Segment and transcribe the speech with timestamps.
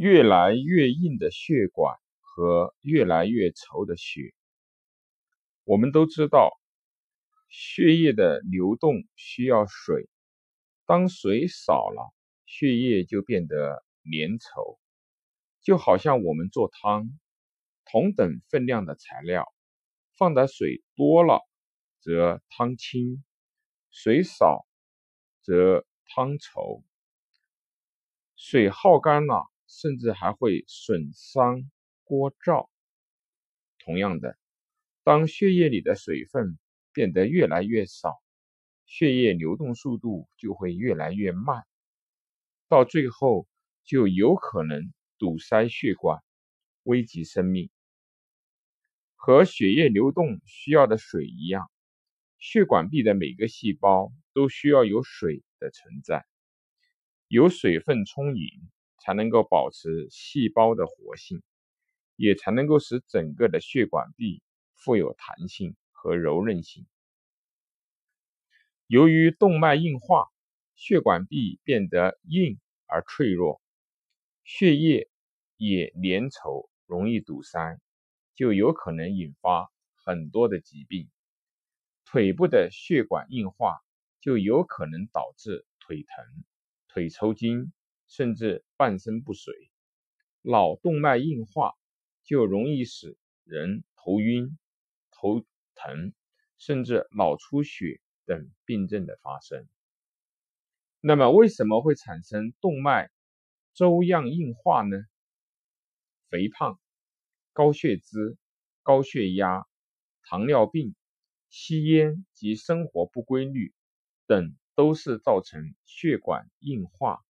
[0.00, 4.32] 越来越硬的血管和越来越稠的血。
[5.64, 6.58] 我们都知道，
[7.50, 10.08] 血液的流动需要水，
[10.86, 12.14] 当水少了，
[12.46, 14.78] 血液就变得粘稠，
[15.60, 17.10] 就好像我们做汤，
[17.84, 19.52] 同等分量的材料，
[20.16, 21.46] 放的水多了，
[22.00, 23.22] 则汤清；
[23.90, 24.64] 水少，
[25.42, 26.82] 则汤稠。
[28.34, 29.50] 水耗干了。
[29.70, 31.70] 甚至还会损伤
[32.02, 32.68] 锅灶。
[33.78, 34.36] 同样的，
[35.04, 36.58] 当血液里的水分
[36.92, 38.20] 变得越来越少，
[38.84, 41.64] 血液流动速度就会越来越慢，
[42.68, 43.46] 到最后
[43.84, 46.20] 就有可能堵塞血管，
[46.82, 47.70] 危及生命。
[49.14, 51.70] 和血液流动需要的水一样，
[52.38, 56.26] 血管壁的每个细胞都需要有水的存在，
[57.28, 58.48] 有水分充盈。
[59.00, 61.42] 才能够保持细胞的活性，
[62.14, 64.42] 也才能够使整个的血管壁
[64.74, 66.86] 富有弹性和柔韧性。
[68.86, 70.28] 由于动脉硬化，
[70.74, 73.60] 血管壁变得硬而脆弱，
[74.44, 75.08] 血液
[75.56, 77.78] 也粘稠，容易堵塞，
[78.34, 81.08] 就有可能引发很多的疾病。
[82.04, 83.80] 腿部的血管硬化
[84.20, 86.44] 就有可能导致腿疼、
[86.88, 87.72] 腿抽筋。
[88.10, 89.54] 甚至半身不遂，
[90.42, 91.74] 脑动脉硬化
[92.24, 94.58] 就容易使人头晕、
[95.12, 96.12] 头疼，
[96.58, 99.66] 甚至脑出血等病症的发生。
[101.00, 103.10] 那么，为什么会产生动脉
[103.72, 104.98] 粥样硬化呢？
[106.28, 106.80] 肥胖、
[107.52, 108.36] 高血脂、
[108.82, 109.66] 高血压、
[110.24, 110.96] 糖尿病、
[111.48, 113.72] 吸烟及生活不规律
[114.26, 117.24] 等，都是造成血管硬化。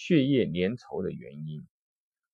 [0.00, 1.66] 血液粘稠的原因，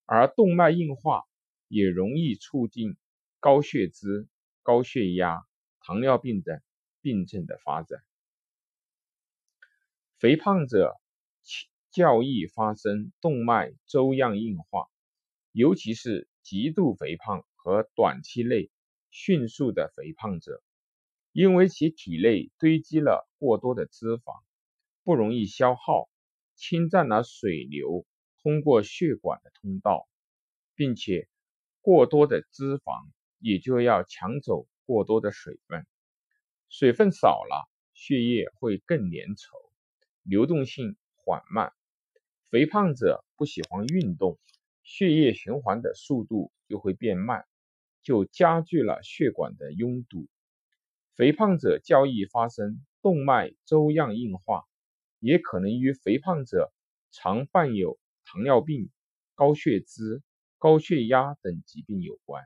[0.05, 1.25] 而动脉硬化
[1.67, 2.99] 也容易促进
[3.41, 4.29] 高血脂、
[4.63, 5.47] 高血压、
[5.81, 6.61] 糖尿病等
[7.01, 8.05] 病症的发展。
[10.19, 11.01] 肥胖者
[11.91, 14.91] 较易发生动脉粥样硬化，
[15.51, 18.71] 尤其是极度肥胖和短期内
[19.09, 20.63] 迅速的肥胖者，
[21.33, 24.43] 因为其体内堆积了过多的脂肪，
[25.03, 26.11] 不容易消耗。
[26.55, 28.07] 侵占了水流
[28.43, 30.09] 通过血管的通道，
[30.75, 31.29] 并且
[31.81, 35.87] 过多的脂肪也就要抢走过多的水分，
[36.69, 39.71] 水分少了，血液会更粘稠，
[40.23, 41.73] 流动性缓慢。
[42.51, 44.39] 肥胖者不喜欢运动，
[44.83, 47.45] 血液循环的速度就会变慢，
[48.03, 50.29] 就加剧了血管的拥堵。
[51.17, 54.65] 肥胖者较易发生动脉粥样硬化。
[55.25, 56.71] 也可能与肥胖者
[57.11, 58.91] 常伴有糖尿病、
[59.35, 60.23] 高血脂、
[60.59, 62.45] 高血压等疾病有关，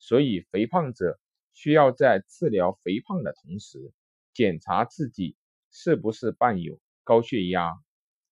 [0.00, 1.20] 所以肥胖者
[1.52, 3.92] 需要在治疗肥胖的同时，
[4.34, 5.36] 检查自己
[5.70, 7.80] 是不是伴有高血压、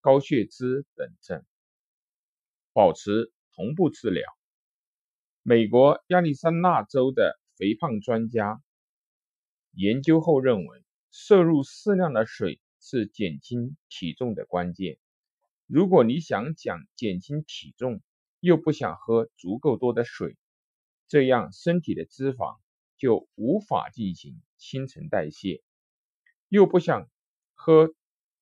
[0.01, 1.45] 高血脂等症，
[2.73, 4.25] 保持同步治疗。
[5.45, 8.61] 美国亚利桑那州的肥胖专家
[9.71, 12.61] 研究后认为，摄入适量的水。
[12.81, 14.99] 是减轻体重的关键。
[15.67, 18.01] 如果你想讲减轻体重，
[18.41, 20.37] 又不想喝足够多的水，
[21.09, 22.59] 这样身体的脂肪
[22.97, 25.63] 就无法进行新陈代谢；
[26.49, 27.11] 又不想
[27.53, 27.93] 喝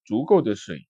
[0.04, 0.86] 足够的水，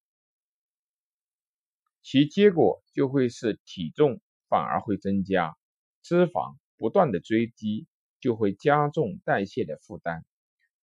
[2.03, 5.57] 其结果就会是体重反而会增加，
[6.03, 7.87] 脂肪不断的堆积，
[8.21, 10.27] 就会加重代谢的负担，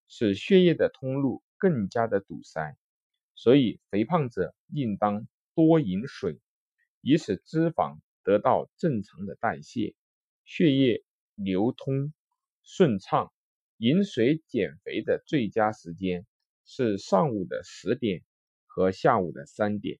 [0.08, 1.43] 使血液的通路。
[1.64, 2.76] 更加的堵塞，
[3.34, 6.38] 所以肥胖者应当多饮水，
[7.00, 9.94] 以使脂肪得到正常的代谢，
[10.44, 11.02] 血液
[11.34, 12.12] 流通
[12.62, 13.32] 顺畅。
[13.78, 16.26] 饮水减肥的最佳时间
[16.66, 18.22] 是上午的十点
[18.66, 19.98] 和下午的三点。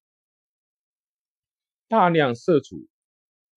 [1.88, 2.90] 大量摄取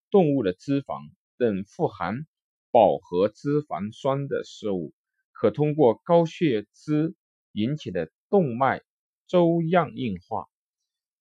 [0.10, 2.26] 动物的脂肪等富含
[2.72, 4.94] 饱和脂肪酸的食物，
[5.34, 7.14] 可通过高血脂。
[7.58, 8.84] 引起的动脉
[9.26, 10.48] 粥样硬化，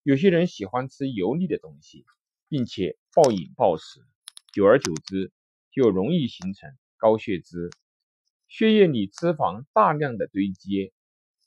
[0.03, 2.05] 有些人喜欢吃油腻的东西，
[2.51, 4.01] 并且暴饮暴食，
[4.53, 5.33] 久而久之
[5.71, 7.71] 就容易形成高血脂。
[8.49, 10.93] 血液里脂肪大量的堆积，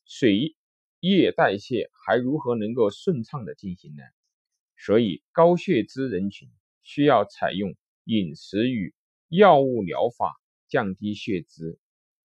[0.05, 0.55] 水
[1.01, 4.01] 液代谢还如何能够顺畅的进行呢？
[4.75, 6.49] 所以高血脂人群
[6.81, 7.75] 需要采用
[8.05, 8.95] 饮食与
[9.27, 11.77] 药物疗法降低血脂，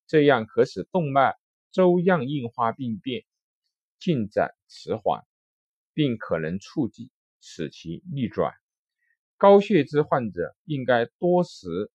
[0.07, 1.37] 这样可使动脉。
[1.75, 3.25] 粥样硬化病变
[3.99, 5.25] 进展迟缓，
[5.93, 7.11] 并可能促进
[7.41, 8.55] 使其逆转。
[9.37, 11.91] 高血脂患者应该多食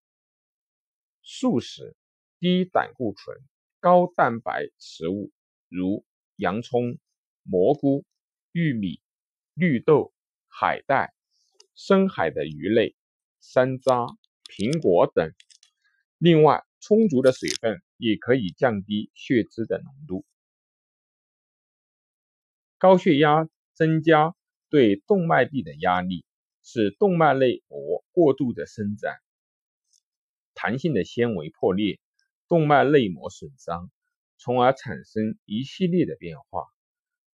[1.21, 1.95] 素食、
[2.41, 3.37] 低胆固醇、
[3.79, 5.31] 高蛋白食物，
[5.69, 6.05] 如
[6.35, 6.97] 洋葱、
[7.43, 8.03] 蘑菇、
[8.51, 8.99] 玉米、
[9.53, 10.13] 绿豆、
[10.49, 11.13] 海带、
[11.73, 12.97] 深海的鱼类、
[13.39, 15.31] 山楂、苹果等。
[16.17, 20.25] 另外，充足的水分也可以降低血脂的浓度。
[22.77, 24.33] 高血压增加
[24.69, 26.23] 对动脉壁的压力，
[26.63, 29.17] 使动脉内膜过度的伸展，
[30.53, 31.99] 弹性的纤维破裂，
[32.47, 33.91] 动脉内膜损伤，
[34.37, 36.67] 从而产生一系列的变化。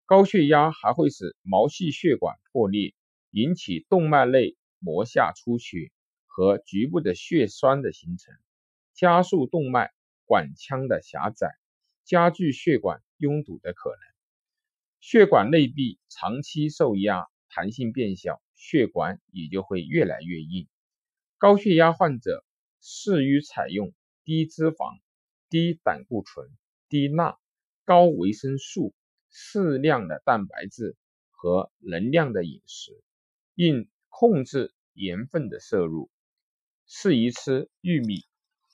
[0.06, 2.94] 高血压还会使毛细血管破裂，
[3.30, 5.90] 引起动脉内膜下出血
[6.26, 8.34] 和局部的血栓的形成，
[8.94, 9.92] 加速动脉
[10.26, 11.54] 管腔的狭窄，
[12.04, 13.98] 加剧血管拥堵的可能。
[15.00, 20.66] 血管内壁长期受压，弹性变小，血管也就会越来越硬。
[21.36, 22.44] 高血压患者
[22.80, 23.92] 适于采用
[24.24, 24.98] 低脂肪、
[25.50, 26.48] 低胆固醇、
[26.88, 27.38] 低钠、
[27.84, 28.94] 高维生素、
[29.30, 30.96] 适量的蛋白质
[31.30, 33.02] 和能量的饮食，
[33.54, 36.10] 应控制盐分的摄入，
[36.86, 38.24] 适宜吃玉米、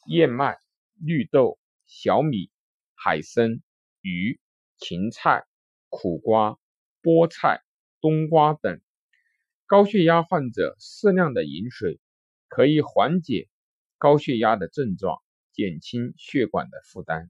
[0.06, 0.58] 燕麦、
[1.00, 2.50] 绿豆、小米、
[2.94, 3.61] 海参、
[4.00, 4.41] 鱼、
[4.79, 5.44] 芹菜。
[5.93, 6.56] 苦瓜、
[7.02, 7.64] 菠菜、
[8.00, 8.81] 冬瓜等。
[9.67, 11.99] 高血压患者适量的饮水，
[12.47, 13.49] 可以缓解
[13.99, 15.20] 高血压的症状，
[15.52, 17.29] 减轻血管的负担。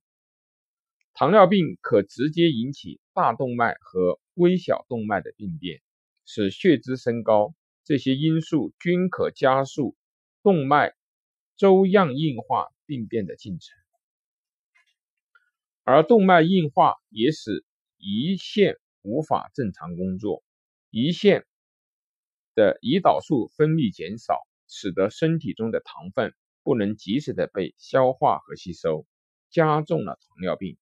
[1.14, 5.80] 糖尿病可直接引起大动脉和微小动脉的病变，
[6.26, 7.54] 使血脂升高。
[7.82, 9.96] 这些因素均可加速
[10.42, 10.94] 动脉
[11.56, 13.78] 粥样硬化病变的进程，
[15.84, 17.64] 而动脉硬化也使。
[18.02, 20.42] 胰腺无法正常工作，
[20.90, 21.44] 胰腺
[22.54, 26.32] 的胰岛素分泌减少，使得身体中的糖分
[26.62, 29.06] 不能及时的被消化和吸收，
[29.50, 30.78] 加重了糖尿病。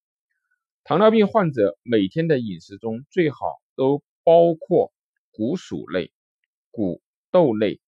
[0.84, 4.92] 糖尿病患者每天的饮食中最好都包括
[5.32, 6.12] 谷薯类、
[6.70, 7.02] 谷
[7.32, 7.80] 豆类、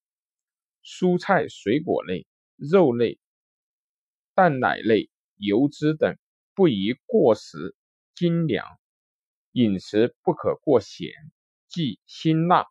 [0.82, 2.26] 蔬菜水果类、
[2.56, 3.20] 肉类、
[4.34, 6.16] 蛋奶类、油脂等，
[6.54, 7.74] 不宜过食
[8.14, 8.66] 精粮。
[9.52, 11.10] 饮食不可过咸，
[11.68, 12.66] 忌辛辣。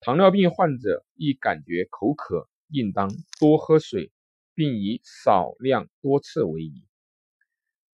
[0.00, 3.08] 糖尿病患者易感觉口渴，应当
[3.38, 4.10] 多喝水，
[4.54, 6.84] 并以少量多次为宜。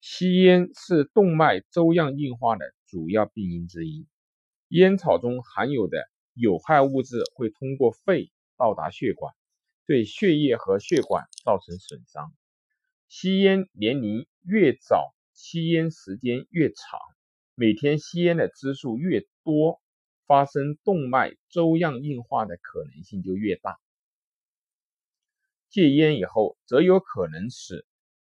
[0.00, 4.06] 吸烟是动脉粥样硬化的主要病因之一。
[4.69, 9.35] 烟草中含有的有害物质会通过肺到达血管，
[9.87, 12.32] 对血液和血管造成损伤。
[13.09, 17.01] 吸烟年龄越早，吸烟时间越长。
[17.55, 19.81] 每天吸烟的支数越多，
[20.27, 23.79] 发生动脉粥样硬化的可能性就越大。
[25.71, 27.87] 戒烟以后，则有可能使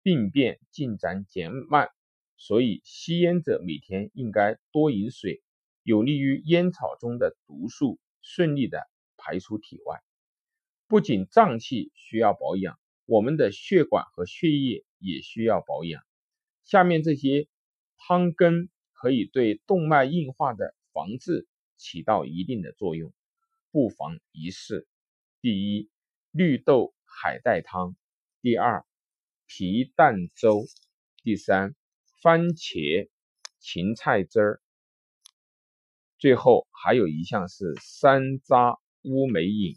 [0.03, 1.88] 病变进展减慢，
[2.37, 5.41] 所以吸烟者每天应该多饮水，
[5.85, 8.81] 有利于烟草中的毒素顺利的
[9.17, 10.00] 排出体外。
[10.88, 16.02] 不仅脏器需要保养，我们的血管和血液也需要保养。
[16.64, 17.48] 下面这些
[17.96, 18.68] 汤根。
[18.96, 21.46] 可以对动脉硬化的防治
[21.76, 23.12] 起到一定的作用，
[23.70, 24.88] 不妨一试。
[25.42, 25.90] 第一，
[26.30, 27.94] 绿豆海带汤；
[28.40, 28.87] 第二，
[29.46, 30.64] 皮蛋粥；
[31.23, 31.75] 第三，
[32.23, 33.11] 番茄
[33.58, 34.62] 芹菜汁儿。
[36.16, 39.76] 最后还有一项是山楂乌梅饮。